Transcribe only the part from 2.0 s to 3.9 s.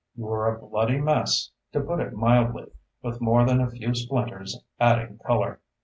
mildly, with more than a